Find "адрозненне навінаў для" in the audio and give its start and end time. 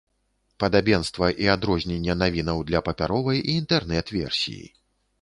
1.55-2.83